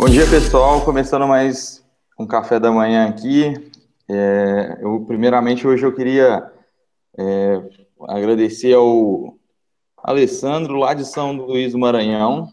Bom 0.00 0.08
dia, 0.08 0.26
pessoal. 0.30 0.80
Começando 0.82 1.28
mais 1.28 1.84
um 2.18 2.26
café 2.26 2.58
da 2.58 2.72
manhã 2.72 3.06
aqui. 3.06 3.52
É, 4.08 4.78
eu, 4.80 5.04
primeiramente, 5.06 5.68
hoje 5.68 5.84
eu 5.84 5.94
queria 5.94 6.50
é, 7.18 7.62
agradecer 8.08 8.72
ao 8.72 9.36
Alessandro, 10.02 10.76
lá 10.76 10.94
de 10.94 11.04
São 11.04 11.32
Luís 11.32 11.72
do 11.72 11.78
Maranhão, 11.78 12.50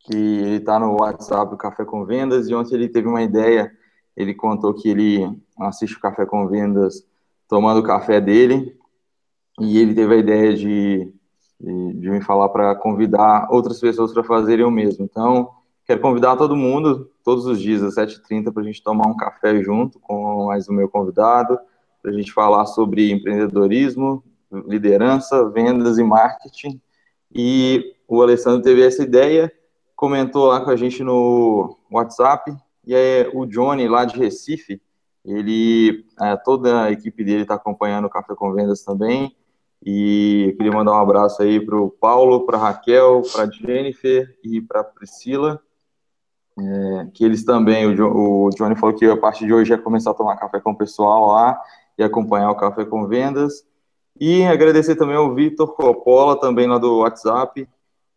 que 0.00 0.14
ele 0.14 0.56
está 0.56 0.78
no 0.78 1.00
WhatsApp 1.00 1.50
do 1.50 1.56
Café 1.56 1.86
com 1.86 2.04
Vendas, 2.04 2.50
e 2.50 2.54
ontem 2.54 2.74
ele 2.74 2.90
teve 2.90 3.08
uma 3.08 3.22
ideia, 3.22 3.72
ele 4.14 4.34
contou 4.34 4.74
que 4.74 4.90
ele 4.90 5.26
assiste 5.58 5.96
o 5.96 6.00
Café 6.00 6.26
com 6.26 6.46
Vendas 6.48 7.02
tomando 7.48 7.80
o 7.80 7.82
café 7.82 8.20
dele, 8.20 8.76
e 9.58 9.78
ele 9.78 9.94
teve 9.94 10.16
a 10.16 10.18
ideia 10.18 10.54
de, 10.54 11.10
de, 11.58 11.92
de 11.94 12.10
me 12.10 12.20
falar 12.20 12.50
para 12.50 12.74
convidar 12.74 13.48
outras 13.50 13.80
pessoas 13.80 14.12
para 14.12 14.22
fazerem 14.22 14.66
o 14.66 14.70
mesmo. 14.70 15.06
Então, 15.06 15.56
quero 15.88 16.02
convidar 16.02 16.36
todo 16.36 16.54
mundo, 16.54 17.10
todos 17.24 17.46
os 17.46 17.58
dias, 17.58 17.82
às 17.82 17.94
7h30, 17.94 18.52
para 18.52 18.62
a 18.62 18.66
gente 18.66 18.82
tomar 18.82 19.08
um 19.08 19.16
café 19.16 19.62
junto 19.62 19.98
com 19.98 20.44
mais 20.44 20.68
o 20.68 20.72
meu 20.72 20.86
convidado, 20.86 21.58
para 22.02 22.10
a 22.10 22.14
gente 22.14 22.30
falar 22.30 22.66
sobre 22.66 23.10
empreendedorismo, 23.10 24.22
liderança, 24.66 25.48
vendas 25.48 25.96
e 25.96 26.04
marketing. 26.04 26.78
E 27.34 27.94
o 28.06 28.20
Alessandro 28.20 28.60
teve 28.60 28.82
essa 28.82 29.02
ideia, 29.02 29.50
comentou 29.96 30.48
lá 30.48 30.60
com 30.60 30.70
a 30.70 30.76
gente 30.76 31.02
no 31.02 31.78
WhatsApp, 31.90 32.54
e 32.86 32.94
aí 32.94 33.30
o 33.32 33.46
Johnny, 33.46 33.88
lá 33.88 34.04
de 34.04 34.18
Recife, 34.18 34.82
ele, 35.24 36.04
é, 36.20 36.36
toda 36.36 36.82
a 36.82 36.92
equipe 36.92 37.24
dele 37.24 37.42
está 37.42 37.54
acompanhando 37.54 38.04
o 38.04 38.10
Café 38.10 38.34
com 38.34 38.52
Vendas 38.52 38.84
também, 38.84 39.34
e 39.82 40.54
queria 40.58 40.72
mandar 40.72 40.92
um 40.92 41.00
abraço 41.00 41.42
aí 41.42 41.58
para 41.58 41.80
o 41.80 41.90
Paulo, 41.90 42.44
para 42.44 42.58
Raquel, 42.58 43.22
para 43.32 43.50
Jennifer 43.50 44.36
e 44.44 44.60
para 44.60 44.84
Priscila, 44.84 45.62
é, 46.60 47.06
que 47.14 47.24
eles 47.24 47.44
também, 47.44 47.86
o, 47.86 48.46
o 48.46 48.50
Johnny 48.50 48.76
falou 48.76 48.94
que 48.94 49.06
a 49.06 49.16
partir 49.16 49.46
de 49.46 49.52
hoje 49.52 49.72
ia 49.72 49.78
começar 49.78 50.10
a 50.10 50.14
tomar 50.14 50.36
café 50.36 50.60
com 50.60 50.72
o 50.72 50.76
pessoal 50.76 51.28
lá 51.28 51.60
e 51.98 52.02
acompanhar 52.02 52.50
o 52.50 52.56
Café 52.56 52.84
com 52.84 53.06
Vendas. 53.06 53.66
E 54.20 54.44
agradecer 54.44 54.96
também 54.96 55.16
ao 55.16 55.34
Vitor 55.34 55.74
Coppola, 55.74 56.38
também 56.38 56.66
lá 56.66 56.78
do 56.78 56.98
WhatsApp, 56.98 57.68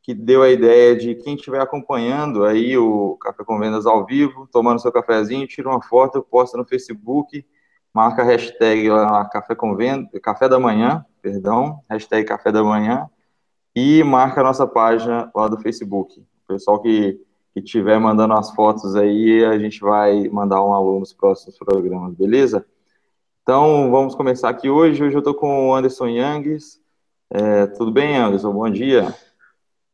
que 0.02 0.14
deu 0.14 0.42
a 0.42 0.50
ideia 0.50 0.96
de 0.96 1.16
quem 1.16 1.36
estiver 1.36 1.62
acompanhando 1.62 2.44
aí 2.44 2.78
o 2.78 3.18
Café 3.18 3.44
com 3.44 3.60
Vendas 3.60 3.86
ao 3.86 4.06
vivo, 4.06 4.48
tomando 4.52 4.82
seu 4.82 4.92
cafezinho, 4.92 5.48
tira 5.48 5.70
uma 5.70 5.82
foto, 5.82 6.24
posta 6.24 6.58
no 6.58 6.66
Facebook, 6.66 7.46
marca 7.94 8.24
a 8.24 8.26
hashtag 8.26 8.90
lá, 8.90 9.26
Café 9.26 9.54
com 9.54 9.76
Vendas, 9.76 10.10
Café 10.22 10.50
da 10.50 10.60
Manhã, 10.60 11.06
perdão, 11.22 11.82
hashtag 11.90 12.26
Café 12.26 12.52
da 12.52 12.64
Manhã, 12.64 13.08
e 13.76 14.04
marca 14.04 14.42
a 14.42 14.44
nossa 14.44 14.66
página 14.66 15.32
lá 15.36 15.48
do 15.48 15.60
Facebook. 15.60 16.20
O 16.20 16.48
pessoal 16.48 16.82
que, 16.82 17.20
que 17.54 17.62
tiver 17.62 18.00
mandando 18.00 18.34
as 18.34 18.52
fotos 18.52 18.96
aí, 18.96 19.44
a 19.44 19.58
gente 19.58 19.80
vai 19.82 20.28
mandar 20.30 20.64
um 20.64 20.74
alô 20.74 21.00
nos 21.00 21.14
próximos 21.14 21.58
programas, 21.58 22.14
beleza? 22.16 22.66
Então, 23.44 23.92
vamos 23.92 24.16
começar 24.16 24.50
aqui 24.50 24.70
hoje. 24.70 25.04
Hoje 25.04 25.16
eu 25.16 25.20
estou 25.20 25.34
com 25.34 25.70
o 25.70 25.76
Anderson 25.76 26.08
Youngs. 26.08 26.80
É, 27.30 27.66
tudo 27.68 27.92
bem, 27.92 28.18
Anderson? 28.18 28.54
Bom 28.54 28.70
dia. 28.70 29.14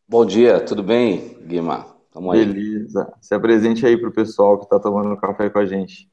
Bom 0.07 0.25
dia, 0.25 0.59
tudo 0.59 0.83
bem, 0.83 1.37
Guima? 1.45 1.85
Tamo 2.11 2.31
aí. 2.31 2.45
Beleza. 2.45 3.11
Se 3.21 3.33
apresente 3.33 3.85
aí 3.85 3.97
para 3.97 4.09
o 4.09 4.13
pessoal 4.13 4.57
que 4.57 4.65
está 4.65 4.79
tomando 4.79 5.15
café 5.17 5.49
com 5.49 5.59
a 5.59 5.65
gente. 5.65 6.09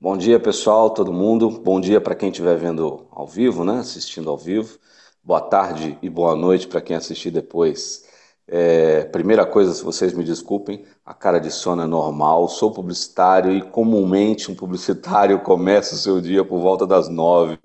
Bom 0.00 0.16
dia, 0.16 0.40
pessoal, 0.40 0.90
todo 0.90 1.12
mundo. 1.12 1.50
Bom 1.50 1.80
dia 1.80 2.00
para 2.00 2.14
quem 2.14 2.30
estiver 2.30 2.56
vendo 2.56 3.06
ao 3.10 3.26
vivo, 3.26 3.64
né? 3.64 3.80
Assistindo 3.80 4.30
ao 4.30 4.38
vivo. 4.38 4.78
Boa 5.22 5.40
tarde 5.40 5.98
e 6.00 6.08
boa 6.08 6.34
noite 6.34 6.66
para 6.66 6.80
quem 6.80 6.96
assistir 6.96 7.30
depois. 7.30 8.09
É, 8.52 9.04
primeira 9.04 9.46
coisa, 9.46 9.72
se 9.72 9.84
vocês 9.84 10.12
me 10.12 10.24
desculpem, 10.24 10.84
a 11.04 11.14
cara 11.14 11.38
de 11.38 11.52
sono 11.52 11.82
é 11.82 11.86
normal. 11.86 12.48
Sou 12.48 12.72
publicitário 12.72 13.52
e 13.52 13.62
comumente 13.62 14.50
um 14.50 14.56
publicitário 14.56 15.38
começa 15.44 15.94
o 15.94 15.98
seu 15.98 16.20
dia 16.20 16.44
por 16.44 16.60
volta 16.60 16.84
das 16.84 17.08
nove. 17.08 17.56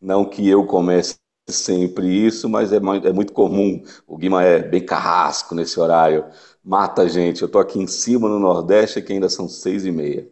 Não 0.00 0.24
que 0.24 0.48
eu 0.48 0.66
comece 0.66 1.16
sempre 1.48 2.06
isso, 2.08 2.48
mas 2.48 2.72
é, 2.72 2.76
é 2.76 3.12
muito 3.12 3.32
comum. 3.34 3.82
O 4.06 4.16
Guima 4.16 4.42
é 4.42 4.62
bem 4.62 4.84
carrasco 4.84 5.54
nesse 5.54 5.78
horário. 5.78 6.24
Mata 6.64 7.02
a 7.02 7.08
gente. 7.08 7.42
Eu 7.42 7.46
estou 7.46 7.60
aqui 7.60 7.78
em 7.78 7.86
cima 7.86 8.26
no 8.28 8.38
Nordeste 8.38 9.02
que 9.02 9.12
ainda 9.12 9.28
são 9.28 9.46
seis 9.48 9.84
e 9.84 9.92
meia. 9.92 10.26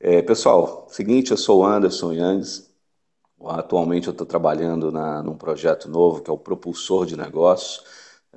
É, 0.00 0.22
pessoal, 0.22 0.86
seguinte, 0.90 1.30
eu 1.32 1.36
sou 1.36 1.64
Anderson 1.64 2.12
Yangs. 2.12 2.68
Atualmente 3.44 4.08
eu 4.08 4.12
estou 4.12 4.26
trabalhando 4.26 4.90
na, 4.92 5.22
num 5.22 5.36
projeto 5.36 5.88
novo 5.88 6.22
que 6.22 6.30
é 6.30 6.32
o 6.32 6.38
Propulsor 6.38 7.06
de 7.06 7.16
Negócios 7.16 7.84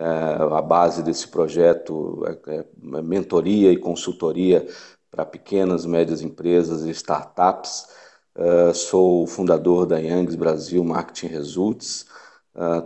a 0.02 0.62
base 0.62 1.04
desse 1.04 1.28
projeto 1.28 2.24
é, 2.48 2.58
é 2.58 2.66
mentoria 3.02 3.72
e 3.72 3.78
consultoria 3.78 4.68
para 5.12 5.26
pequenas, 5.26 5.86
médias 5.86 6.22
empresas 6.22 6.84
e 6.84 6.90
startups. 6.90 7.88
Sou 8.74 9.28
fundador 9.28 9.86
da 9.86 10.00
Youngs 10.00 10.36
Brasil 10.36 10.84
Marketing 10.84 11.28
Results. 11.28 12.06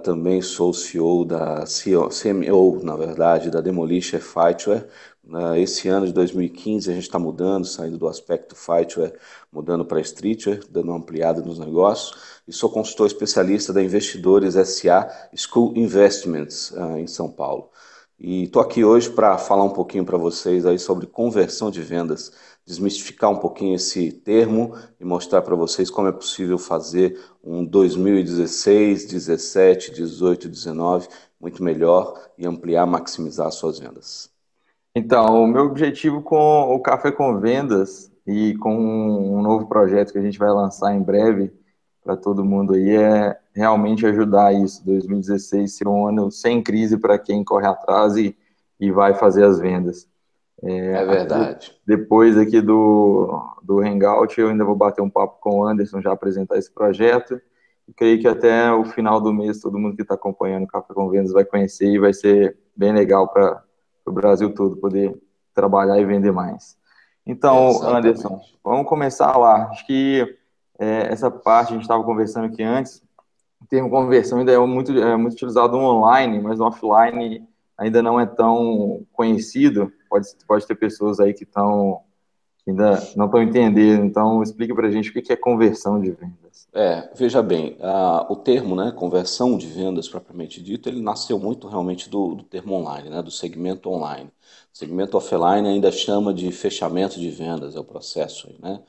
Também 0.04 0.42
sou 0.42 0.74
CEO 0.74 1.24
da 1.24 1.64
CMO, 1.66 2.84
na 2.84 2.96
verdade, 2.96 3.52
da 3.52 3.62
Demolisher 3.62 4.22
Fightwear. 4.22 4.88
Uh, 5.28 5.56
esse 5.56 5.88
ano 5.88 6.06
de 6.06 6.14
2015 6.14 6.90
a 6.90 6.94
gente 6.94 7.04
está 7.04 7.18
mudando, 7.18 7.66
saindo 7.66 7.98
do 7.98 8.08
aspecto 8.08 8.56
Fightwear, 8.56 9.12
mudando 9.52 9.84
para 9.84 10.00
Streetwear, 10.00 10.60
dando 10.70 10.90
uma 10.90 10.98
ampliada 10.98 11.42
nos 11.42 11.58
negócios 11.58 12.16
e 12.48 12.54
sou 12.54 12.70
consultor 12.70 13.08
especialista 13.08 13.74
da 13.74 13.84
Investidores 13.84 14.54
SA 14.54 15.10
School 15.36 15.74
Investments 15.76 16.70
uh, 16.72 16.98
em 16.98 17.08
São 17.08 17.30
Paulo. 17.30 17.72
E 18.20 18.44
estou 18.44 18.62
aqui 18.62 18.86
hoje 18.86 19.10
para 19.10 19.38
falar 19.38 19.64
um 19.64 19.72
pouquinho 19.72 20.06
para 20.06 20.18
vocês 20.18 20.66
aí 20.66 20.78
sobre 20.78 21.08
conversão 21.08 21.72
de 21.72 21.82
vendas, 21.82 22.32
desmistificar 22.66 23.30
um 23.32 23.38
pouquinho 23.38 23.76
esse 23.76 24.12
termo 24.12 24.76
e 25.00 25.04
mostrar 25.04 25.42
para 25.42 25.56
vocês 25.56 25.90
como 25.90 26.08
é 26.08 26.12
possível 26.12 26.58
fazer 26.58 27.20
um 27.44 27.66
2016, 27.66 29.06
17, 29.06 29.92
18, 29.92 30.48
19 30.48 31.08
muito 31.40 31.64
melhor 31.64 32.20
e 32.38 32.46
ampliar, 32.48 32.86
maximizar 32.86 33.52
suas 33.52 33.80
vendas. 33.80 34.35
Então, 34.98 35.44
o 35.44 35.48
meu 35.48 35.66
objetivo 35.66 36.22
com 36.22 36.74
o 36.74 36.80
Café 36.80 37.12
com 37.12 37.38
Vendas 37.38 38.10
e 38.26 38.56
com 38.56 38.74
um 38.74 39.42
novo 39.42 39.68
projeto 39.68 40.14
que 40.14 40.18
a 40.18 40.22
gente 40.22 40.40
vai 40.40 40.50
lançar 40.50 40.96
em 40.96 41.02
breve 41.02 41.52
para 42.02 42.16
todo 42.16 42.46
mundo 42.46 42.76
aí 42.76 42.96
é 42.96 43.38
realmente 43.54 44.06
ajudar 44.06 44.54
isso. 44.54 44.86
2016 44.86 45.76
ser 45.76 45.88
um 45.88 46.08
ano 46.08 46.32
sem 46.32 46.64
crise 46.64 46.98
para 46.98 47.20
quem 47.20 47.44
corre 47.44 47.68
atrás 47.68 48.16
e, 48.16 48.38
e 48.80 48.90
vai 48.90 49.14
fazer 49.14 49.44
as 49.44 49.60
vendas. 49.60 50.08
É, 50.64 50.94
é 50.94 51.06
verdade. 51.06 51.74
Depois 51.86 52.38
aqui 52.38 52.62
do, 52.62 53.44
do 53.62 53.80
Hangout, 53.80 54.40
eu 54.40 54.48
ainda 54.48 54.64
vou 54.64 54.76
bater 54.76 55.02
um 55.02 55.10
papo 55.10 55.40
com 55.42 55.60
o 55.60 55.68
Anderson, 55.68 56.02
já 56.02 56.14
apresentar 56.14 56.58
esse 56.58 56.72
projeto. 56.72 57.42
E 57.86 57.94
creio 57.94 58.20
que 58.20 58.28
até 58.30 58.72
o 58.72 58.86
final 58.86 59.20
do 59.20 59.34
mês, 59.34 59.60
todo 59.60 59.78
mundo 59.78 59.96
que 59.96 60.04
está 60.04 60.16
acompanhando 60.16 60.64
o 60.64 60.68
Café 60.68 60.94
com 60.94 61.10
Vendas 61.10 61.34
vai 61.34 61.44
conhecer 61.44 61.88
e 61.88 62.00
vai 62.00 62.14
ser 62.14 62.58
bem 62.76 62.94
legal 62.94 63.28
para 63.28 63.62
o 64.06 64.12
Brasil 64.12 64.54
todo 64.54 64.78
poder 64.78 65.18
trabalhar 65.54 66.00
e 66.00 66.06
vender 66.06 66.32
mais. 66.32 66.78
Então, 67.26 67.70
Exatamente. 67.70 67.98
Anderson, 67.98 68.42
vamos 68.64 68.88
começar 68.88 69.36
lá. 69.38 69.70
Acho 69.70 69.86
que 69.88 70.38
é, 70.78 71.12
essa 71.12 71.32
parte 71.32 71.70
a 71.70 71.74
gente 71.74 71.84
estava 71.84 72.04
conversando 72.04 72.46
aqui 72.46 72.62
antes, 72.62 73.02
o 73.62 73.66
termo 73.66 73.90
conversão 73.90 74.40
ainda 74.40 74.52
é 74.52 74.58
muito, 74.60 74.92
é 74.92 75.16
muito 75.16 75.34
utilizado 75.34 75.76
online, 75.78 76.40
mas 76.40 76.60
offline 76.60 77.48
ainda 77.78 78.02
não 78.02 78.20
é 78.20 78.26
tão 78.26 79.06
conhecido. 79.12 79.92
Pode, 80.10 80.28
pode 80.48 80.68
ter 80.68 80.76
pessoas 80.76 81.20
aí 81.20 81.34
que 81.34 81.44
estão 81.44 82.02
ainda 82.68 82.92
não 83.16 83.26
estão 83.26 83.42
entendendo. 83.42 84.06
Então, 84.06 84.42
explique 84.42 84.74
para 84.74 84.88
a 84.88 84.92
gente 84.92 85.10
o 85.10 85.14
que 85.14 85.32
é 85.32 85.36
conversão 85.36 86.00
de 86.00 86.12
vendas. 86.12 86.68
É, 86.74 87.10
veja 87.16 87.42
bem, 87.42 87.78
a, 87.82 88.26
o 88.30 88.36
termo, 88.36 88.76
né, 88.76 88.92
conversão 88.92 89.58
de 89.58 89.68
vendas 89.68 90.10
propriamente 90.10 90.62
dito, 90.62 90.90
ele 90.90 91.02
nasceu 91.02 91.40
muito 91.40 91.68
realmente 91.68 92.10
do, 92.10 92.36
do 92.36 92.44
termo 92.44 92.76
online, 92.76 93.10
né, 93.10 93.22
do 93.22 93.32
segmento 93.32 93.90
online. 93.90 94.30
O 94.74 94.78
segmento 94.78 95.16
offline 95.16 95.68
ainda 95.68 95.92
chama 95.92 96.34
de 96.34 96.52
fechamento 96.52 97.20
de 97.20 97.30
vendas, 97.30 97.76
é 97.76 97.80
o 97.80 97.84
processo 97.84 98.48
aí, 98.48 98.58
né? 98.62 98.82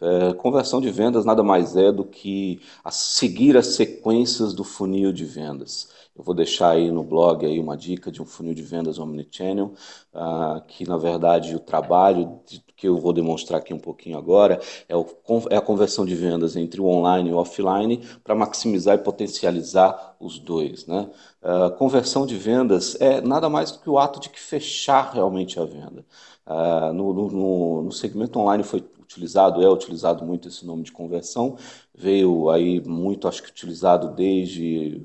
É, 0.00 0.34
conversão 0.34 0.80
de 0.80 0.90
vendas 0.90 1.24
nada 1.24 1.42
mais 1.42 1.76
é 1.76 1.92
do 1.92 2.04
que 2.04 2.60
a 2.82 2.90
seguir 2.90 3.56
as 3.56 3.68
sequências 3.68 4.52
do 4.52 4.64
funil 4.64 5.12
de 5.12 5.24
vendas. 5.24 5.88
Eu 6.16 6.22
vou 6.24 6.34
deixar 6.34 6.70
aí 6.70 6.90
no 6.90 7.04
blog 7.04 7.46
aí 7.46 7.60
uma 7.60 7.76
dica 7.76 8.10
de 8.10 8.20
um 8.20 8.26
funil 8.26 8.54
de 8.54 8.62
vendas 8.62 8.98
omnichannel, 8.98 9.72
uh, 10.12 10.60
que 10.66 10.86
na 10.86 10.96
verdade 10.96 11.54
o 11.54 11.60
trabalho 11.60 12.40
que 12.76 12.88
eu 12.88 12.96
vou 12.98 13.12
demonstrar 13.12 13.60
aqui 13.60 13.72
um 13.72 13.78
pouquinho 13.78 14.18
agora 14.18 14.60
é, 14.88 14.96
o, 14.96 15.06
é 15.50 15.56
a 15.56 15.60
conversão 15.60 16.04
de 16.04 16.14
vendas 16.14 16.56
entre 16.56 16.80
o 16.80 16.86
online 16.86 17.30
e 17.30 17.32
o 17.32 17.36
offline 17.36 18.02
para 18.22 18.34
maximizar 18.34 18.96
e 18.96 18.98
potencializar 18.98 20.16
os 20.18 20.38
dois. 20.38 20.86
Né? 20.86 21.08
Uh, 21.42 21.70
conversão 21.76 22.26
de 22.26 22.36
vendas 22.36 23.00
é 23.00 23.20
nada 23.20 23.48
mais 23.48 23.70
do 23.70 23.78
que 23.78 23.90
o 23.90 23.98
ato 23.98 24.18
de 24.20 24.28
que 24.28 24.40
fechar 24.40 25.12
realmente 25.12 25.58
a 25.60 25.64
venda. 25.64 26.04
Uh, 26.46 26.92
no, 26.92 27.12
no, 27.12 27.82
no 27.82 27.92
segmento 27.92 28.38
online 28.38 28.62
foi 28.62 28.84
utilizado, 29.00 29.62
é 29.62 29.68
utilizado 29.68 30.24
muito 30.24 30.48
esse 30.48 30.66
nome 30.66 30.82
de 30.82 30.92
conversão, 30.92 31.56
veio 31.94 32.50
aí 32.50 32.80
muito, 32.80 33.28
acho 33.28 33.42
que 33.42 33.50
utilizado 33.50 34.08
desde 34.14 35.00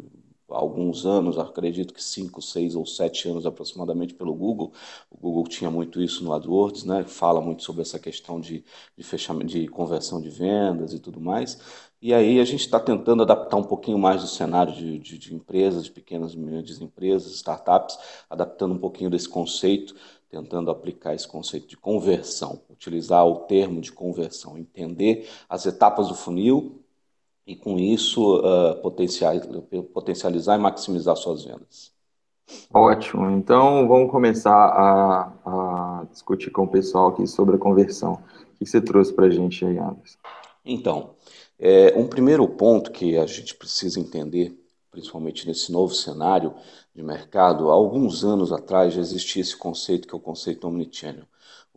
alguns 0.50 1.06
anos, 1.06 1.38
acredito 1.38 1.94
que 1.94 2.04
cinco, 2.04 2.42
seis 2.42 2.75
ou 2.75 2.86
sete 2.86 3.28
anos 3.30 3.46
aproximadamente 3.46 4.13
pelo 4.13 4.34
Google. 4.34 4.74
O 5.10 5.18
Google 5.18 5.44
tinha 5.46 5.69
muito 5.69 6.01
isso 6.01 6.24
no 6.24 6.34
AdWords, 6.34 6.84
né? 6.84 7.04
Fala 7.06 7.42
muito 7.42 7.63
sobre 7.63 7.81
essa 7.81 8.00
questão 8.00 8.40
de, 8.40 8.63
de 8.98 9.04
fechamento, 9.04 9.48
de 9.48 9.68
conversão 9.68 10.22
de 10.22 10.30
vendas 10.30 10.94
e 10.94 11.00
tudo 11.00 11.19
mais. 11.19 11.60
E 12.01 12.13
aí 12.13 12.40
a 12.40 12.46
gente 12.46 12.62
está 12.62 12.80
tentando 12.80 13.24
adaptar 13.24 13.57
um 13.57 13.63
pouquinho 13.63 14.00
mais 14.00 14.22
do 14.22 14.28
cenário 14.28 14.74
de, 14.74 14.98
de, 15.00 15.18
de 15.18 15.36
empresas, 15.36 15.84
de 15.84 15.92
pequenas 15.92 16.34
e 16.34 16.38
médias 16.38 16.80
empresas, 16.80 17.34
startups, 17.34 17.98
adaptando 18.30 18.74
um 18.74 18.80
pouquinho 18.80 19.10
desse 19.10 19.28
conceito, 19.28 19.94
tentando 20.30 20.72
aplicar 20.72 21.13
esse 21.13 21.28
conceito 21.28 21.68
de 21.68 21.75
conversão, 21.75 22.62
utilizar 22.69 23.25
o 23.25 23.40
termo 23.40 23.81
de 23.81 23.92
conversão, 23.92 24.57
entender 24.57 25.28
as 25.50 25.66
etapas 25.66 26.07
do 26.07 26.16
funil 26.16 26.79
e 27.50 27.56
com 27.56 27.80
isso 27.80 28.38
uh, 28.38 28.75
potencializar 29.92 30.56
e 30.56 30.60
maximizar 30.60 31.16
suas 31.16 31.44
vendas. 31.44 31.92
Ótimo. 32.72 33.28
Então 33.31 33.88
vamos 33.88 34.12
começar 34.12 34.54
a, 34.54 35.34
a 35.44 36.06
discutir 36.12 36.51
com 36.51 36.66
o 36.66 36.68
pessoal 36.68 37.07
aqui 37.07 37.25
sobre 37.25 37.56
a 37.56 37.60
conversão. 37.60 38.13
O 38.54 38.57
que 38.60 38.68
você 38.68 38.80
trouxe 38.80 39.12
para 39.12 39.25
a 39.25 39.30
gente 39.31 39.66
aí, 39.66 39.80
Anderson? 39.80 40.19
Então, 40.63 41.16
é, 41.57 41.92
um 41.98 42.07
primeiro 42.07 42.48
ponto 42.48 42.92
que 42.92 43.18
a 43.18 43.25
gente 43.25 43.56
precisa 43.56 44.00
entender, 44.00 44.56
principalmente 44.92 45.48
nesse 45.48 45.72
novo 45.72 45.95
cenário 45.95 46.54
de 46.94 47.02
mercado, 47.02 47.72
há 47.72 47.74
alguns 47.74 48.24
anos 48.24 48.54
atrás 48.54 48.94
já 48.94 49.02
existia 49.02 49.42
esse 49.42 49.57
conceito 49.57 50.07
que 50.07 50.13
é 50.13 50.18
o 50.18 50.22
conceito 50.22 50.68
omnichannel. 50.68 51.25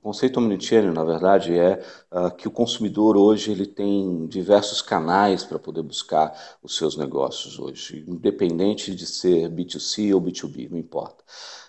O 0.03 0.11
conceito 0.11 0.41
omnichannel, 0.41 0.93
na 0.93 1.05
verdade, 1.05 1.57
é 1.57 1.81
uh, 2.11 2.29
que 2.35 2.49
o 2.49 2.51
consumidor 2.51 3.17
hoje 3.17 3.53
ele 3.53 3.65
tem 3.65 4.27
diversos 4.27 4.83
canais 4.83 5.45
para 5.45 5.61
poder 5.61 5.83
buscar 5.83 6.37
os 6.61 6.77
seus 6.77 6.97
negócios 6.97 7.57
hoje, 7.57 8.05
independente 8.09 8.97
de 8.97 9.07
ser 9.07 9.49
B2C 9.49 10.13
ou 10.13 10.21
B2B, 10.21 10.69
não 10.69 10.77
importa. 10.77 11.23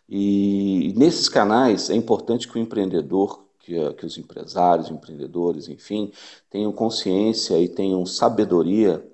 E 0.09 0.95
nesses 0.97 1.29
canais 1.29 1.91
é 1.91 1.95
importante 1.95 2.47
que 2.47 2.57
o 2.57 2.59
empreendedor, 2.59 3.45
que, 3.59 3.93
que 3.93 4.05
os 4.07 4.17
empresários, 4.17 4.89
empreendedores, 4.89 5.69
enfim, 5.69 6.11
tenham 6.49 6.71
consciência 6.71 7.61
e 7.61 7.69
tenham 7.69 8.03
sabedoria 8.03 9.07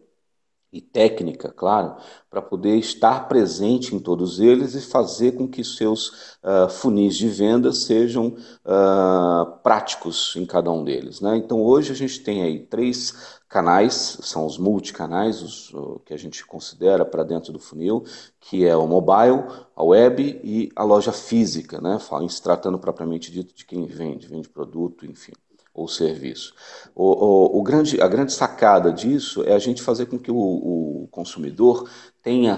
e 0.72 0.80
técnica, 0.80 1.50
claro, 1.50 1.96
para 2.30 2.42
poder 2.42 2.76
estar 2.76 3.28
presente 3.28 3.96
em 3.96 4.00
todos 4.00 4.40
eles 4.40 4.76
e 4.76 4.82
fazer 4.82 5.32
com 5.32 5.48
que 5.48 5.64
seus 5.64 6.10
uh, 6.44 6.70
funis 6.70 7.18
de 7.18 7.28
venda 7.28 7.72
sejam 7.72 8.28
uh, 8.28 9.58
práticos 9.64 10.36
em 10.36 10.46
cada 10.46 10.72
um 10.72 10.84
deles. 10.84 11.22
Né? 11.22 11.38
Então 11.38 11.62
hoje 11.62 11.92
a 11.92 11.96
gente 11.96 12.20
tem 12.22 12.44
aí 12.44 12.60
três 12.60 13.40
canais, 13.48 14.20
são 14.22 14.46
os 14.46 14.60
multicanais, 14.60 15.42
os, 15.42 15.74
que 16.06 16.14
a 16.14 16.18
gente 16.18 16.46
considera 16.46 17.04
para 17.04 17.24
dentro 17.24 17.52
do 17.52 17.60
funil, 17.60 18.04
que 18.40 18.64
é 18.64 18.76
o 18.76 18.86
mobile, 18.86 19.44
a 19.76 19.84
web 19.84 20.40
e 20.44 20.70
a 20.76 20.84
loja 20.84 21.12
física, 21.12 21.82
né? 21.82 21.98
se 22.30 22.44
tratando 22.44 22.78
propriamente 22.78 23.32
dito 23.32 23.56
de 23.56 23.66
quem 23.66 23.88
vende, 23.88 24.28
vende 24.28 24.48
produto, 24.48 25.04
enfim 25.04 25.34
ou 25.74 25.88
serviço. 25.88 26.54
O, 26.96 27.06
o, 27.06 27.60
o, 27.60 27.64
grande, 27.64 28.02
a 28.02 28.08
grande 28.08 28.34
sacada 28.34 28.92
disso 28.92 29.44
é 29.44 29.54
a 29.54 29.60
gente 29.60 29.82
fazer 29.82 30.08
com 30.08 30.20
que 30.20 30.32
o, 30.32 30.36
o 30.36 31.08
consumidor 31.12 31.90
tenha 32.22 32.58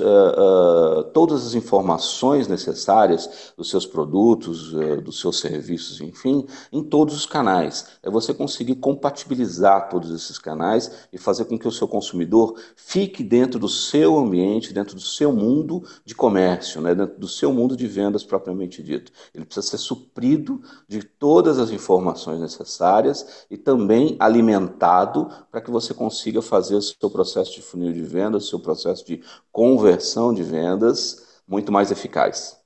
uh, 0.00 1.00
uh, 1.00 1.04
todas 1.12 1.46
as 1.46 1.54
informações 1.54 2.48
necessárias 2.48 3.52
dos 3.56 3.70
seus 3.70 3.86
produtos, 3.86 4.72
uh, 4.74 5.00
dos 5.00 5.20
seus 5.20 5.38
serviços, 5.38 6.00
enfim, 6.00 6.44
em 6.72 6.82
todos 6.82 7.14
os 7.14 7.24
canais. 7.24 7.86
É 8.02 8.10
você 8.10 8.34
conseguir 8.34 8.76
compatibilizar 8.76 9.88
todos 9.88 10.10
esses 10.10 10.36
canais 10.38 10.90
e 11.12 11.18
fazer 11.18 11.44
com 11.44 11.56
que 11.56 11.68
o 11.68 11.72
seu 11.72 11.86
consumidor 11.86 12.56
fique 12.74 13.22
dentro 13.22 13.60
do 13.60 13.68
seu 13.68 14.18
ambiente, 14.18 14.72
dentro 14.72 14.96
do 14.96 15.00
seu 15.00 15.32
mundo 15.32 15.84
de 16.04 16.14
comércio, 16.14 16.80
né, 16.80 16.94
dentro 16.94 17.18
do 17.18 17.28
seu 17.28 17.52
mundo 17.52 17.76
de 17.76 17.86
vendas 17.86 18.24
propriamente 18.24 18.82
dito. 18.82 19.12
Ele 19.32 19.44
precisa 19.44 19.66
ser 19.66 19.78
suprido 19.78 20.60
de 20.88 21.04
todas 21.04 21.58
as 21.58 21.70
informações 21.70 22.40
necessárias 22.40 23.46
e 23.48 23.56
também 23.56 24.16
alimentado 24.18 25.28
para 25.50 25.60
que 25.60 25.70
você 25.70 25.94
consiga 25.94 26.42
fazer 26.42 26.74
o 26.74 26.82
seu 26.82 27.10
processo 27.10 27.52
de 27.52 27.62
funil 27.62 27.92
de 27.92 28.02
vendas, 28.02 28.44
o 28.44 28.48
seu 28.48 28.58
processo 28.58 28.87
processo 28.88 29.06
de 29.06 29.22
conversão 29.52 30.32
de 30.32 30.42
vendas 30.42 31.42
muito 31.46 31.70
mais 31.70 31.90
eficaz? 31.90 32.58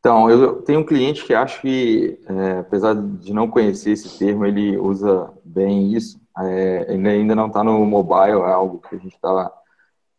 Então, 0.00 0.28
eu 0.28 0.62
tenho 0.62 0.80
um 0.80 0.84
cliente 0.84 1.24
que 1.24 1.32
acho 1.32 1.60
que, 1.60 2.18
é, 2.26 2.58
apesar 2.58 2.94
de 2.94 3.32
não 3.32 3.48
conhecer 3.48 3.92
esse 3.92 4.18
termo, 4.18 4.44
ele 4.44 4.76
usa 4.76 5.32
bem 5.44 5.92
isso. 5.92 6.20
É, 6.38 6.86
ele 6.92 7.08
ainda 7.08 7.36
não 7.36 7.46
está 7.46 7.62
no 7.62 7.84
mobile, 7.86 8.40
é 8.40 8.52
algo 8.52 8.80
que 8.80 8.96
a 8.96 8.98
gente 8.98 9.14
está 9.14 9.52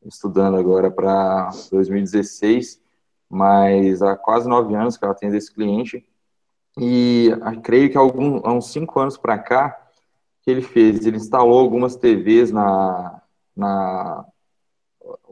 estudando 0.06 0.58
agora 0.58 0.90
para 0.90 1.50
2016, 1.70 2.82
mas 3.30 4.02
há 4.02 4.16
quase 4.16 4.48
nove 4.48 4.74
anos 4.74 4.96
que 4.96 5.04
ela 5.04 5.14
tem 5.14 5.36
esse 5.36 5.54
cliente. 5.54 6.06
E 6.80 7.32
creio 7.62 7.90
que 7.92 7.98
há, 7.98 8.02
algum, 8.02 8.40
há 8.46 8.54
uns 8.54 8.72
cinco 8.72 9.00
anos 9.00 9.18
para 9.18 9.38
cá, 9.38 9.78
que 10.42 10.50
ele 10.50 10.62
fez? 10.62 11.06
Ele 11.06 11.18
instalou 11.18 11.60
algumas 11.60 11.96
TVs 11.98 12.52
na, 12.52 13.22
na 13.56 14.26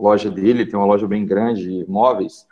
loja 0.02 0.30
dele, 0.30 0.66
tem 0.66 0.78
uma 0.78 0.86
loja 0.86 1.08
bem 1.08 1.26
grande 1.26 1.62
de 1.62 1.90
móveis, 1.90 2.46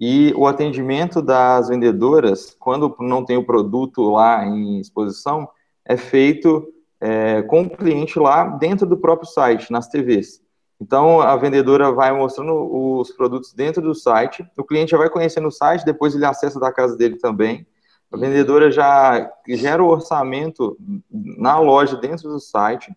e 0.00 0.32
o 0.36 0.46
atendimento 0.46 1.22
das 1.22 1.68
vendedoras, 1.68 2.56
quando 2.58 2.94
não 3.00 3.24
tem 3.24 3.36
o 3.36 3.44
produto 3.44 4.10
lá 4.10 4.44
em 4.44 4.80
exposição, 4.80 5.48
é 5.84 5.96
feito 5.96 6.66
é, 7.00 7.42
com 7.42 7.62
o 7.62 7.70
cliente 7.70 8.18
lá 8.18 8.44
dentro 8.44 8.86
do 8.86 8.96
próprio 8.96 9.28
site, 9.28 9.70
nas 9.70 9.88
TVs. 9.88 10.42
Então, 10.80 11.20
a 11.20 11.36
vendedora 11.36 11.92
vai 11.92 12.12
mostrando 12.12 12.52
os 12.98 13.12
produtos 13.12 13.52
dentro 13.52 13.80
do 13.80 13.94
site, 13.94 14.44
o 14.56 14.64
cliente 14.64 14.90
já 14.90 14.98
vai 14.98 15.08
conhecendo 15.08 15.46
o 15.46 15.52
site, 15.52 15.84
depois 15.84 16.14
ele 16.14 16.24
acessa 16.24 16.58
da 16.58 16.72
casa 16.72 16.96
dele 16.96 17.16
também. 17.16 17.66
A 18.12 18.16
vendedora 18.16 18.70
já 18.70 19.30
gera 19.48 19.82
o 19.82 19.88
orçamento 19.88 20.76
na 21.10 21.58
loja 21.60 21.96
dentro 21.96 22.28
do 22.28 22.40
site, 22.40 22.92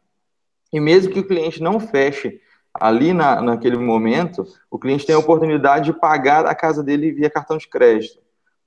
e 0.73 0.79
mesmo 0.79 1.13
que 1.13 1.19
o 1.19 1.27
cliente 1.27 1.61
não 1.61 1.79
feche 1.79 2.41
ali 2.79 3.13
na, 3.13 3.41
naquele 3.41 3.77
momento, 3.77 4.45
o 4.69 4.77
cliente 4.79 5.05
tem 5.05 5.15
a 5.15 5.19
oportunidade 5.19 5.85
de 5.91 5.99
pagar 5.99 6.45
a 6.45 6.55
casa 6.55 6.83
dele 6.83 7.11
via 7.11 7.29
cartão 7.29 7.57
de 7.57 7.67
crédito, 7.67 8.19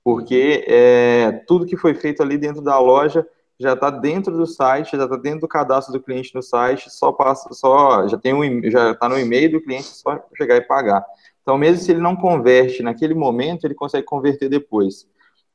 porque 0.03 0.63
é, 0.67 1.43
tudo 1.47 1.65
que 1.65 1.77
foi 1.77 1.93
feito 1.93 2.21
ali 2.21 2.37
dentro 2.37 2.61
da 2.61 2.79
loja 2.79 3.25
já 3.59 3.73
está 3.73 3.91
dentro 3.91 4.35
do 4.35 4.47
site, 4.47 4.97
já 4.97 5.03
está 5.03 5.15
dentro 5.15 5.41
do 5.41 5.47
cadastro 5.47 5.93
do 5.93 6.01
cliente 6.01 6.33
no 6.33 6.41
site, 6.41 6.89
só 6.89 7.11
passa, 7.11 7.47
só 7.53 8.07
já 8.07 8.17
tem 8.17 8.33
um, 8.33 8.69
já 8.71 8.91
está 8.91 9.07
no 9.07 9.19
e-mail 9.19 9.51
do 9.51 9.61
cliente, 9.61 9.85
só 9.85 10.19
chegar 10.35 10.55
e 10.57 10.61
pagar. 10.61 11.05
Então, 11.41 11.57
mesmo 11.57 11.83
se 11.83 11.91
ele 11.91 12.01
não 12.01 12.15
converte 12.15 12.81
naquele 12.81 13.13
momento, 13.13 13.65
ele 13.65 13.75
consegue 13.75 14.05
converter 14.05 14.49
depois. 14.49 15.07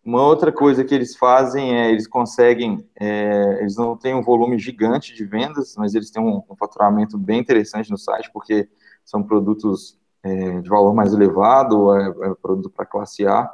Uma 0.07 0.23
outra 0.23 0.53
coisa 0.53 0.85
que 0.85 0.95
eles 0.95 1.17
fazem 1.17 1.75
é, 1.77 1.91
eles 1.91 2.07
conseguem, 2.07 2.89
é, 2.95 3.59
eles 3.59 3.75
não 3.75 3.97
têm 3.97 4.15
um 4.15 4.23
volume 4.23 4.57
gigante 4.57 5.13
de 5.13 5.25
vendas, 5.25 5.75
mas 5.77 5.97
eles 5.97 6.13
têm 6.13 6.23
um, 6.23 6.41
um 6.49 6.55
faturamento 6.55 7.19
bem 7.19 7.41
interessante 7.41 7.91
no 7.91 7.99
site, 7.99 8.31
porque 8.33 8.69
são 9.05 9.21
produtos 9.21 9.99
é, 10.23 10.61
de 10.61 10.69
valor 10.69 10.95
mais 10.95 11.13
elevado, 11.13 11.93
é, 11.93 12.09
é 12.31 12.35
produto 12.41 12.71
para 12.71 12.87
classe 12.87 13.27
A, 13.27 13.51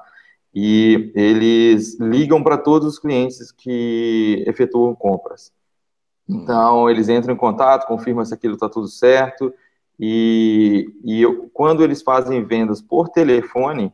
e 0.55 1.11
eles 1.15 1.99
ligam 1.99 2.43
para 2.43 2.59
todos 2.59 2.87
os 2.87 2.99
clientes 2.99 3.51
que 3.51 4.45
efetuam 4.47 4.95
compras. 4.95 5.51
Então, 6.29 6.91
eles 6.91 7.09
entram 7.09 7.33
em 7.33 7.39
contato, 7.39 7.87
confirmam 7.87 8.27
se 8.27 8.35
aquilo 8.35 8.55
está 8.55 8.69
tudo 8.69 8.89
certo, 8.89 9.55
e, 9.99 10.87
e 11.03 11.23
eu, 11.23 11.49
quando 11.55 11.83
eles 11.83 12.03
fazem 12.03 12.45
vendas 12.45 12.83
por 12.83 13.09
telefone, 13.09 13.91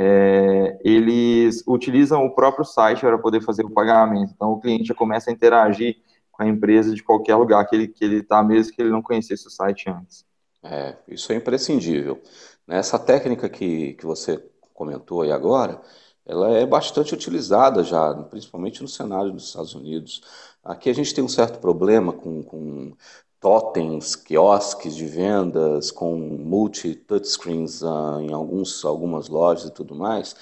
é, 0.00 0.78
eles 0.84 1.64
utilizam 1.66 2.24
o 2.24 2.32
próprio 2.32 2.64
site 2.64 3.00
para 3.00 3.18
poder 3.18 3.42
fazer 3.42 3.64
o 3.64 3.70
pagamento. 3.70 4.32
Então, 4.32 4.52
o 4.52 4.60
cliente 4.60 4.84
já 4.84 4.94
começa 4.94 5.28
a 5.28 5.32
interagir 5.32 5.96
com 6.30 6.44
a 6.44 6.46
empresa 6.46 6.94
de 6.94 7.02
qualquer 7.02 7.34
lugar 7.34 7.66
que 7.66 7.74
ele 7.74 7.88
que 7.88 8.04
ele 8.04 8.18
está, 8.18 8.40
mesmo 8.40 8.72
que 8.72 8.80
ele 8.80 8.90
não 8.90 9.02
conhecesse 9.02 9.48
o 9.48 9.50
site 9.50 9.90
antes. 9.90 10.24
É, 10.62 10.96
isso 11.08 11.32
é 11.32 11.34
imprescindível. 11.34 12.22
Essa 12.68 12.96
técnica 12.96 13.48
que, 13.48 13.94
que 13.94 14.06
você 14.06 14.40
comentou 14.72 15.22
aí 15.22 15.32
agora, 15.32 15.80
ela 16.24 16.50
é 16.52 16.64
bastante 16.64 17.12
utilizada 17.12 17.82
já, 17.82 18.14
principalmente 18.30 18.82
no 18.82 18.88
cenário 18.88 19.32
dos 19.32 19.48
Estados 19.48 19.74
Unidos. 19.74 20.22
Aqui 20.62 20.90
a 20.90 20.94
gente 20.94 21.12
tem 21.12 21.24
um 21.24 21.28
certo 21.28 21.58
problema 21.58 22.12
com, 22.12 22.40
com 22.44 22.92
totens, 23.40 24.16
quiosques 24.16 24.94
de 24.96 25.06
vendas 25.06 25.90
com 25.90 26.16
multi-touchscreens 26.18 27.82
uh, 27.82 28.20
em 28.20 28.32
alguns, 28.32 28.84
algumas 28.84 29.28
lojas 29.28 29.68
e 29.70 29.72
tudo 29.72 29.94
mais, 29.94 30.34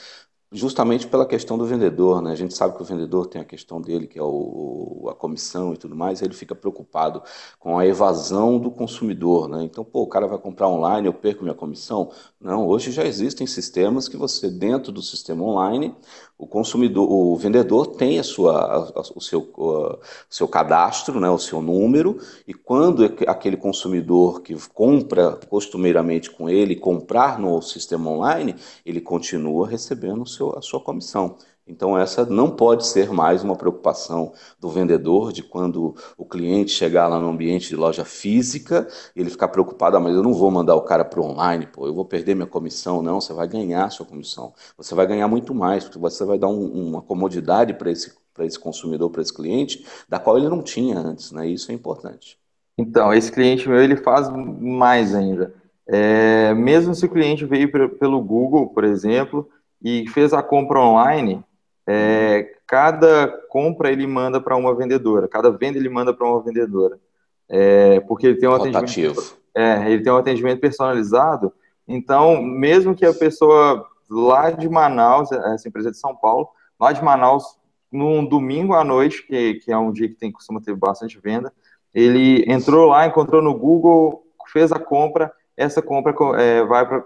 justamente 0.53 1.07
pela 1.07 1.27
questão 1.27 1.59
do 1.59 1.67
vendedor, 1.67 2.23
né? 2.23 2.31
A 2.33 2.35
gente 2.37 2.55
sabe 2.55 2.77
que 2.77 2.83
o 2.83 2.85
vendedor 2.85 3.27
tem 3.27 3.41
a 3.41 3.45
questão 3.45 3.81
dele, 3.81 4.07
que 4.07 4.19
é 4.19 4.23
o, 4.23 5.09
a 5.11 5.15
comissão 5.15 5.75
e 5.75 5.77
tudo 5.77 5.95
mais, 5.97 6.23
ele 6.23 6.35
fica 6.35 6.55
preocupado 6.55 7.23
com 7.59 7.79
a 7.79 7.87
evasão 7.87 8.59
do 8.59 8.71
consumidor, 8.71 9.49
né? 9.49 9.63
Então, 9.65 9.85
pô, 9.85 10.03
o 10.03 10.07
cara 10.09 10.27
vai 10.27 10.39
comprar 10.39 10.69
online, 10.69 11.07
eu 11.09 11.13
perco 11.15 11.43
minha 11.43 11.55
comissão? 11.55 12.11
Não, 12.41 12.67
hoje 12.67 12.93
já 12.93 13.05
existem 13.05 13.47
sistemas 13.47 14.09
que 14.09 14.17
você, 14.17 14.49
dentro 14.51 14.93
do 14.93 15.03
sistema 15.03 15.43
online, 15.45 15.95
o 16.39 16.47
consumidor, 16.47 17.11
o 17.11 17.35
vendedor 17.37 17.87
tem 17.97 18.19
a 18.19 18.23
sua, 18.23 18.93
a, 18.95 19.01
o, 19.15 19.21
seu, 19.21 19.41
o 19.57 19.99
seu 20.29 20.47
cadastro, 20.47 21.19
né, 21.19 21.31
o 21.31 21.39
seu 21.39 21.63
número, 21.63 22.19
e 22.47 22.53
quando 22.53 23.05
aquele 23.27 23.57
consumidor 23.57 24.43
que 24.43 24.55
compra 24.69 25.39
costumeiramente 25.49 26.31
com 26.31 26.49
ele 26.49 26.77
comprar 26.77 27.39
no 27.39 27.63
sistema 27.63 28.11
online, 28.11 28.55
ele 28.85 29.01
continua 29.01 29.67
recebendo 29.67 30.27
seu, 30.27 30.57
a 30.57 30.63
sua 30.63 30.81
comissão. 30.81 31.37
Então, 31.69 31.99
essa 31.99 32.25
não 32.25 32.51
pode 32.55 32.87
ser 32.87 33.11
mais 33.11 33.43
uma 33.43 33.57
preocupação 33.57 34.33
do 34.61 34.69
vendedor, 34.69 35.33
de 35.33 35.43
quando 35.43 35.97
o 36.17 36.25
cliente 36.25 36.71
chegar 36.71 37.09
lá 37.09 37.19
no 37.19 37.29
ambiente 37.29 37.69
de 37.69 37.75
loja 37.75 38.05
física, 38.05 38.87
ele 39.17 39.31
ficar 39.31 39.49
preocupado, 39.49 39.97
ah, 39.97 40.01
mas 40.01 40.15
eu 40.15 40.23
não 40.23 40.33
vou 40.33 40.49
mandar 40.51 40.77
o 40.77 40.83
cara 40.83 41.05
para 41.05 41.21
online, 41.21 41.67
pô, 41.67 41.89
eu 41.89 41.95
vou 41.95 42.05
perder 42.05 42.37
minha 42.37 42.47
comissão. 42.47 43.03
Não, 43.03 43.21
você 43.21 43.33
vai 43.33 43.49
ganhar 43.49 43.91
sua 43.91 44.07
comissão. 44.07 44.55
Você 44.77 44.95
vai 44.95 45.07
ganhar 45.09 45.27
muito 45.27 45.53
mais, 45.53 45.83
porque 45.85 45.99
você 45.99 46.25
vai 46.25 46.39
dar 46.39 46.49
um, 46.49 46.89
uma 46.89 47.03
comodidade 47.03 47.75
para 47.75 47.91
esse, 47.91 48.13
esse 48.41 48.59
consumidor, 48.59 49.11
para 49.11 49.23
esse 49.23 49.35
cliente, 49.35 49.85
da 50.09 50.21
qual 50.21 50.39
ele 50.39 50.49
não 50.49 50.63
tinha 50.63 50.99
antes, 50.99 51.33
né? 51.33 51.49
Isso 51.49 51.73
é 51.73 51.75
importante. 51.75 52.39
Então, 52.79 53.13
esse 53.13 53.33
cliente 53.33 53.69
meu, 53.69 53.83
ele 53.83 53.97
faz 53.97 54.29
mais 54.31 55.15
ainda. 55.15 55.53
É, 55.89 56.55
mesmo 56.55 56.95
se 56.95 57.07
o 57.07 57.09
cliente 57.09 57.45
veio 57.45 57.71
pelo 57.99 58.21
Google, 58.21 58.69
por 58.69 58.85
exemplo, 58.85 59.49
e 59.83 60.07
fez 60.09 60.33
a 60.33 60.43
compra 60.43 60.81
online, 60.81 61.43
é, 61.87 62.53
cada 62.67 63.29
compra 63.49 63.93
ele 63.93 64.07
manda 64.07 64.41
para 64.41 64.57
uma 64.57 64.75
vendedora, 64.75 65.29
cada 65.29 65.51
venda 65.51 65.79
ele 65.79 65.89
manda 65.89 66.13
para 66.13 66.27
uma 66.27 66.43
vendedora. 66.43 66.99
É, 67.49 68.01
porque 68.01 68.27
ele 68.27 68.39
tem 68.39 68.49
um 68.49 68.57
Rotativo. 68.57 68.81
atendimento. 68.81 69.39
É, 69.55 69.91
ele 69.91 70.03
tem 70.03 70.13
um 70.13 70.17
atendimento 70.17 70.61
personalizado. 70.61 71.53
Então, 71.87 72.43
mesmo 72.43 72.95
que 72.95 73.07
a 73.07 73.15
pessoa 73.15 73.87
lá 74.11 74.51
de 74.51 74.69
Manaus, 74.69 75.31
essa 75.31 75.69
empresa 75.69 75.89
é 75.89 75.93
de 75.93 75.99
São 75.99 76.15
Paulo, 76.15 76.49
lá 76.79 76.93
de 76.93 77.03
Manaus, 77.03 77.45
num 77.91 78.27
domingo 78.27 78.75
à 78.75 78.83
noite, 78.83 79.25
que, 79.25 79.55
que 79.55 79.71
é 79.71 79.79
um 79.79 79.93
dia 79.93 80.09
que 80.09 80.17
tem 80.17 80.33
costuma 80.33 80.61
ter 80.61 80.75
bastante 80.75 81.21
venda, 81.21 81.53
ele 81.95 82.45
entrou 82.51 82.89
lá, 82.89 83.07
encontrou 83.07 83.41
no 83.41 83.55
Google, 83.55 84.25
fez 84.53 84.73
a 84.73 84.79
compra, 84.79 85.33
essa 85.57 85.81
compra 85.81 86.15
é, 86.39 86.65
vai 86.65 86.87
para 86.87 87.05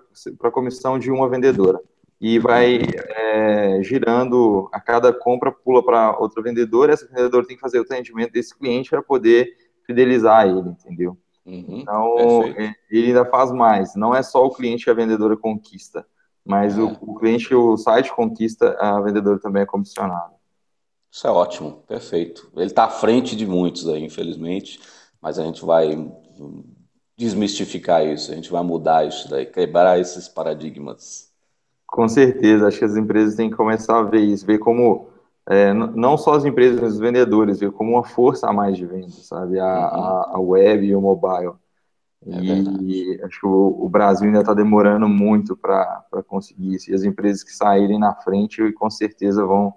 a 0.49 0.51
comissão 0.51 0.99
de 0.99 1.11
uma 1.11 1.29
vendedora 1.29 1.79
e 2.21 2.39
vai 2.39 2.81
é, 3.17 3.83
girando 3.83 4.69
a 4.73 4.81
cada 4.81 5.13
compra 5.13 5.51
pula 5.51 5.83
para 5.83 6.19
outra 6.19 6.43
vendedora, 6.43 6.93
essa 6.93 7.07
vendedora 7.07 7.47
tem 7.47 7.57
que 7.57 7.63
fazer 7.63 7.79
o 7.79 7.83
atendimento 7.83 8.33
desse 8.33 8.57
cliente 8.57 8.91
para 8.91 9.03
poder 9.03 9.57
fidelizar 9.87 10.47
ele, 10.47 10.69
entendeu? 10.69 11.17
Uhum, 11.47 11.81
então 11.81 12.15
perfeito. 12.45 12.75
ele 12.91 13.07
ainda 13.09 13.25
faz 13.25 13.51
mais, 13.51 13.95
não 13.95 14.15
é 14.15 14.23
só 14.23 14.45
o 14.45 14.51
cliente 14.51 14.85
que 14.85 14.91
a 14.91 14.95
vendedora 14.95 15.37
conquista, 15.37 16.07
mas 16.45 16.77
é. 16.77 16.83
o, 16.83 16.97
o, 17.01 17.15
cliente 17.15 17.55
o 17.55 17.77
site 17.79 18.13
conquista, 18.15 18.77
a 18.79 19.01
vendedora 19.01 19.39
também 19.39 19.63
é 19.63 19.67
comissionada. 19.67 20.39
Isso 21.11 21.27
é 21.27 21.31
ótimo, 21.31 21.83
perfeito. 21.89 22.53
Ele 22.55 22.67
está 22.67 22.85
à 22.85 22.91
frente 22.91 23.35
de 23.35 23.47
muitos 23.47 23.89
aí, 23.89 24.05
infelizmente, 24.05 24.79
mas 25.21 25.39
a 25.39 25.45
gente 25.45 25.65
vai 25.65 26.09
desmistificar 27.17 28.07
isso, 28.07 28.31
a 28.31 28.35
gente 28.35 28.51
vai 28.51 28.63
mudar 28.63 29.07
isso 29.07 29.29
daí, 29.29 29.45
quebrar 29.45 29.99
esses 29.99 30.29
paradigmas. 30.29 31.30
Com 31.91 32.09
certeza, 32.09 32.69
acho 32.69 32.79
que 32.79 32.85
as 32.85 32.97
empresas 32.97 33.35
têm 33.35 33.51
que 33.51 33.57
começar 33.57 33.99
a 33.99 34.03
ver 34.03 34.21
isso, 34.21 34.47
ver 34.47 34.59
como, 34.59 35.09
é, 35.49 35.73
não 35.75 36.17
só 36.17 36.35
as 36.35 36.45
empresas, 36.45 36.81
mas 36.81 36.93
os 36.95 37.01
vendedores, 37.01 37.59
ver 37.59 37.73
como 37.73 37.93
uma 37.93 38.05
força 38.05 38.49
a 38.49 38.53
mais 38.53 38.77
de 38.77 38.87
venda, 38.87 39.11
sabe? 39.11 39.59
A, 39.59 39.65
uhum. 39.65 39.71
a, 39.73 40.31
a 40.35 40.41
web 40.41 40.87
e 40.87 40.95
o 40.95 41.01
mobile. 41.01 41.55
É 42.27 42.31
e 42.83 43.21
acho 43.25 43.41
que 43.41 43.47
o, 43.47 43.85
o, 43.85 43.89
Brasil 43.89 44.27
ainda 44.27 44.41
está 44.41 44.55
demorando 44.55 45.09
muito 45.09 45.57
para 45.57 46.05
conseguir 46.29 46.75
isso. 46.75 46.91
E 46.91 46.95
as 46.95 47.03
empresas 47.03 47.43
que 47.43 47.51
saírem 47.51 47.99
na 47.99 48.15
frente, 48.15 48.73
com 48.73 48.91
certeza 48.91 49.45
vão, 49.45 49.75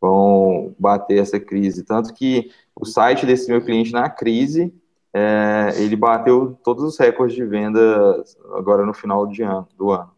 vão 0.00 0.74
bater 0.78 1.18
essa 1.18 1.38
crise. 1.38 1.84
Tanto 1.84 2.12
que 2.12 2.50
o 2.74 2.84
site 2.84 3.26
desse 3.26 3.48
meu 3.48 3.62
cliente 3.62 3.92
na 3.92 4.08
crise, 4.08 4.74
é, 5.12 5.74
ele 5.76 5.94
bateu 5.94 6.58
todos 6.64 6.82
os 6.82 6.98
recordes 6.98 7.36
de 7.36 7.44
venda 7.44 8.24
agora 8.54 8.84
no 8.84 8.94
final 8.94 9.26
de 9.26 9.42
ano, 9.42 9.68
do 9.76 9.90
ano 9.92 10.15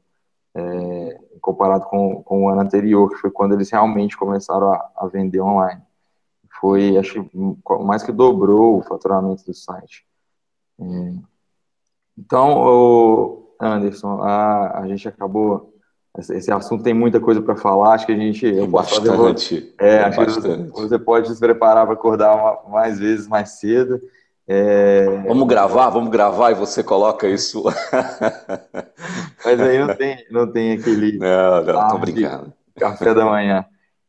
é, 0.59 1.21
comparado 1.41 1.85
com, 1.87 2.23
com 2.23 2.45
o 2.45 2.49
ano 2.49 2.61
anterior, 2.61 3.09
que 3.09 3.17
foi 3.17 3.31
quando 3.31 3.55
eles 3.55 3.71
realmente 3.71 4.17
começaram 4.17 4.73
a, 4.73 4.91
a 4.97 5.07
vender 5.07 5.41
online. 5.41 5.83
Foi, 6.61 6.97
acho 6.97 7.25
que 7.25 7.31
mais 7.85 8.03
que 8.03 8.13
dobrou 8.13 8.79
o 8.79 8.83
faturamento 8.83 9.45
do 9.45 9.55
site. 9.55 10.05
É, 10.81 11.15
então, 12.19 13.47
Anderson, 13.61 14.21
a, 14.23 14.81
a 14.81 14.89
gente 14.89 15.07
acabou 15.07 15.73
esse 16.19 16.51
assunto 16.51 16.83
tem 16.83 16.95
muita 16.95 17.21
coisa 17.21 17.41
para 17.41 17.55
falar, 17.55 17.95
acho 17.95 18.07
que 18.07 18.13
a 18.13 18.17
gente. 18.17 18.45
eu 18.45 18.67
bastante. 18.67 19.73
é, 19.79 20.01
acho 20.01 20.19
bastante. 20.19 20.73
que 20.73 20.81
você 20.81 20.99
pode 20.99 21.33
se 21.33 21.39
preparar 21.39 21.87
para 21.87 21.95
acordar 21.95 22.69
mais 22.69 22.99
vezes 22.99 23.29
mais 23.29 23.51
cedo. 23.61 24.01
É... 24.51 25.05
Vamos 25.27 25.47
gravar, 25.47 25.91
vamos 25.91 26.11
gravar 26.11 26.53
e 26.53 26.55
você 26.55 26.83
coloca 26.83 27.29
isso. 27.29 27.63
Mas 29.45 29.61
aí 29.61 29.79
não 29.79 29.95
tem, 29.95 30.27
não 30.31 30.51
tem 30.51 30.73
aquele. 30.73 31.19
Não, 31.21 31.65
não, 31.65 31.89
tô 31.89 31.99
brincando. 31.99 32.53
Café 32.75 33.13
da 33.13 33.27
manhã. 33.27 33.65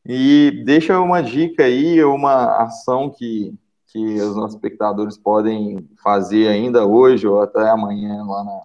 E 0.06 0.64
deixa 0.66 1.00
uma 1.00 1.22
dica 1.22 1.64
aí, 1.64 2.04
uma 2.04 2.64
ação 2.64 3.10
que, 3.10 3.54
que 3.88 4.22
os 4.22 4.36
nossos 4.36 4.56
espectadores 4.56 5.18
podem 5.18 5.88
fazer 6.02 6.48
ainda 6.48 6.86
hoje 6.86 7.28
ou 7.28 7.42
até 7.42 7.70
amanhã 7.70 8.24
lá 8.24 8.44
na, 8.44 8.62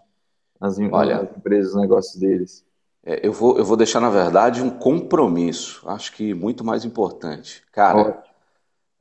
nas, 0.61 0.79
Olha, 0.79 1.23
nas 1.23 1.37
empresas, 1.37 1.75
negócios 1.75 2.17
deles. 2.17 2.65
É, 3.05 3.27
eu, 3.27 3.33
vou, 3.33 3.59
eu 3.59 3.65
vou 3.65 3.77
deixar, 3.77 4.01
na 4.01 4.11
verdade, 4.11 4.63
um 4.63 4.71
compromisso, 4.71 5.83
acho 5.89 6.13
que 6.13 6.33
muito 6.33 6.65
mais 6.65 6.85
importante. 6.85 7.63
Cara, 7.73 8.23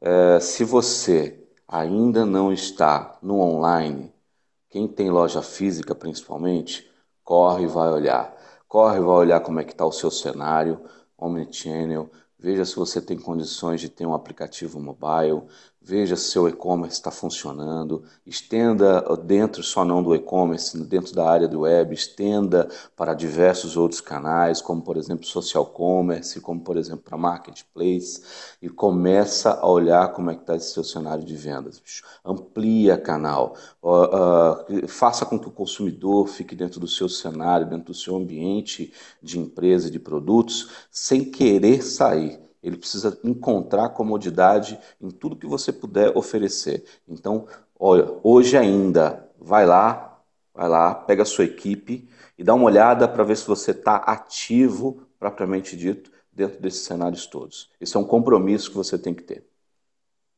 é, 0.01 0.39
se 0.39 0.63
você 0.63 1.42
ainda 1.73 2.23
não 2.23 2.53
está 2.53 3.17
no 3.19 3.39
online, 3.39 4.13
quem 4.69 4.87
tem 4.87 5.09
loja 5.09 5.41
física 5.41 5.95
principalmente, 5.95 6.87
corre 7.23 7.63
e 7.63 7.67
vai 7.67 7.89
olhar. 7.89 8.31
Corre 8.67 8.97
e 8.97 8.99
vai 8.99 9.15
olhar 9.15 9.39
como 9.39 9.59
é 9.59 9.63
que 9.63 9.71
está 9.71 9.83
o 9.83 9.91
seu 9.91 10.11
cenário, 10.11 10.79
Omnichannel, 11.17 12.11
veja 12.37 12.63
se 12.63 12.75
você 12.75 13.01
tem 13.01 13.17
condições 13.17 13.81
de 13.81 13.89
ter 13.89 14.05
um 14.05 14.13
aplicativo 14.13 14.79
mobile, 14.79 15.47
veja 15.85 16.15
se 16.15 16.31
seu 16.31 16.47
e-commerce 16.47 16.95
está 16.95 17.11
funcionando, 17.11 18.03
estenda 18.25 19.03
dentro 19.17 19.61
só 19.61 19.83
não 19.83 20.01
do 20.01 20.15
e-commerce, 20.15 20.77
dentro 20.85 21.13
da 21.13 21.29
área 21.29 21.47
do 21.47 21.61
web, 21.61 21.93
estenda 21.93 22.69
para 22.95 23.13
diversos 23.13 23.75
outros 23.75 23.99
canais, 23.99 24.61
como 24.61 24.81
por 24.81 24.95
exemplo 24.95 25.25
social 25.25 25.65
commerce, 25.65 26.39
como 26.39 26.61
por 26.61 26.77
exemplo 26.77 27.03
para 27.03 27.17
marketplace, 27.17 28.23
e 28.61 28.69
começa 28.69 29.51
a 29.51 29.67
olhar 29.67 30.13
como 30.13 30.31
é 30.31 30.35
que 30.35 30.41
está 30.41 30.55
esse 30.55 30.71
seu 30.73 30.85
cenário 30.85 31.25
de 31.25 31.35
vendas. 31.35 31.81
Amplia 32.23 32.97
canal, 32.97 33.57
uh, 33.81 34.83
uh, 34.83 34.87
faça 34.87 35.25
com 35.25 35.37
que 35.37 35.49
o 35.49 35.51
consumidor 35.51 36.27
fique 36.27 36.55
dentro 36.55 36.79
do 36.79 36.87
seu 36.87 37.09
cenário, 37.09 37.67
dentro 37.67 37.87
do 37.87 37.93
seu 37.93 38.15
ambiente 38.15 38.93
de 39.21 39.37
empresa, 39.37 39.91
de 39.91 39.99
produtos, 39.99 40.69
sem 40.89 41.25
querer 41.29 41.83
sair. 41.83 42.39
Ele 42.63 42.77
precisa 42.77 43.19
encontrar 43.23 43.89
comodidade 43.89 44.79
em 45.01 45.09
tudo 45.09 45.35
que 45.35 45.45
você 45.45 45.71
puder 45.71 46.17
oferecer. 46.17 46.83
Então, 47.07 47.45
olha, 47.77 48.07
hoje 48.23 48.57
ainda, 48.57 49.29
vai 49.39 49.65
lá, 49.65 50.19
vai 50.53 50.69
lá, 50.69 50.95
pega 50.95 51.23
a 51.23 51.25
sua 51.25 51.45
equipe 51.45 52.07
e 52.37 52.43
dá 52.43 52.53
uma 52.53 52.65
olhada 52.65 53.07
para 53.07 53.23
ver 53.23 53.35
se 53.35 53.45
você 53.45 53.71
está 53.71 53.97
ativo, 53.97 55.01
propriamente 55.19 55.75
dito, 55.75 56.11
dentro 56.31 56.61
desses 56.61 56.81
cenários 56.81 57.27
todos. 57.27 57.69
Esse 57.79 57.97
é 57.97 57.99
um 57.99 58.05
compromisso 58.05 58.69
que 58.71 58.77
você 58.77 58.97
tem 58.97 59.13
que 59.13 59.23
ter. 59.23 59.45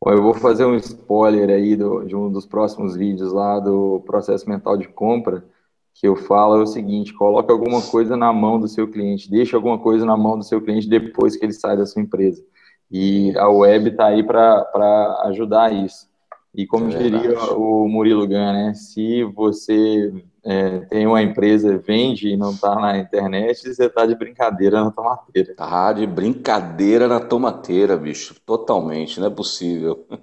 Eu 0.06 0.22
vou 0.22 0.34
fazer 0.34 0.66
um 0.66 0.76
spoiler 0.76 1.50
aí 1.50 1.76
do, 1.76 2.04
de 2.04 2.16
um 2.16 2.32
dos 2.32 2.46
próximos 2.46 2.96
vídeos 2.96 3.32
lá 3.32 3.60
do 3.60 4.02
processo 4.06 4.48
mental 4.48 4.78
de 4.78 4.88
compra 4.88 5.44
que 5.96 6.08
eu 6.08 6.16
falo 6.16 6.58
é 6.58 6.62
o 6.62 6.68
seguinte: 6.68 7.14
coloque 7.14 7.52
alguma 7.52 7.82
coisa 7.82 8.16
na 8.16 8.32
mão 8.32 8.60
do 8.60 8.68
seu 8.68 8.88
cliente, 8.88 9.32
deixe 9.32 9.56
alguma 9.56 9.80
coisa 9.80 10.06
na 10.06 10.16
mão 10.16 10.38
do 10.38 10.44
seu 10.44 10.62
cliente 10.62 10.88
depois 10.88 11.36
que 11.36 11.46
ele 11.46 11.54
sai 11.54 11.76
da 11.78 11.86
sua 11.86 12.02
empresa. 12.02 12.44
E 12.92 13.36
a 13.38 13.50
web 13.50 13.90
está 13.90 14.08
aí 14.08 14.22
para 14.22 15.22
ajudar 15.26 15.74
isso. 15.74 16.08
E 16.54 16.68
como 16.68 16.92
é 16.92 16.98
diria 16.98 17.54
o 17.54 17.88
Murilo 17.88 18.28
Gun, 18.28 18.54
né? 18.54 18.74
Se 18.74 19.24
você 19.24 20.14
é, 20.48 20.82
tem 20.82 21.08
uma 21.08 21.24
empresa, 21.24 21.76
vende 21.76 22.30
e 22.30 22.38
não 22.38 22.52
está 22.52 22.76
na 22.76 23.00
internet, 23.00 23.74
você 23.74 23.86
está 23.86 24.06
de 24.06 24.14
brincadeira 24.16 24.84
na 24.84 24.92
tomateira. 24.92 25.56
Tá 25.56 25.92
de 25.92 26.06
brincadeira 26.06 27.08
na 27.08 27.20
tomateira, 27.20 27.98
bicho. 27.98 28.36
Totalmente, 28.46 29.20
não 29.20 29.26
é 29.28 29.32
possível. 29.32 30.06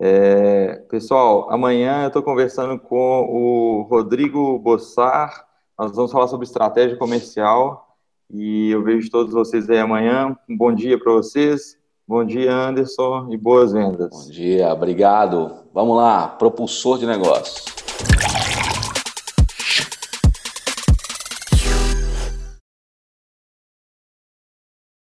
É, 0.00 0.76
pessoal, 0.88 1.52
amanhã 1.52 2.04
eu 2.04 2.06
estou 2.06 2.22
conversando 2.22 2.78
com 2.78 3.26
o 3.28 3.82
Rodrigo 3.82 4.58
Bossar. 4.58 5.46
Nós 5.78 5.94
vamos 5.94 6.10
falar 6.10 6.28
sobre 6.28 6.46
estratégia 6.46 6.96
comercial 6.96 7.94
e 8.30 8.70
eu 8.70 8.82
vejo 8.82 9.10
todos 9.10 9.34
vocês 9.34 9.68
aí 9.68 9.78
amanhã. 9.78 10.34
Um 10.48 10.56
bom 10.56 10.72
dia 10.72 10.98
para 10.98 11.12
vocês. 11.12 11.76
Bom 12.06 12.24
dia, 12.24 12.52
Anderson, 12.52 13.28
e 13.30 13.36
boas 13.36 13.72
vendas. 13.72 14.10
Bom 14.10 14.30
dia, 14.30 14.72
obrigado. 14.72 15.52
Vamos 15.72 15.96
lá, 15.96 16.26
propulsor 16.26 16.98
de 16.98 17.06
negócio. 17.06 17.72